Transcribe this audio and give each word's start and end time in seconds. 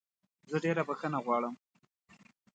زه 0.49 0.57
ډېره 0.63 0.83
بخښنه 0.87 1.19
غواړم 1.25 1.55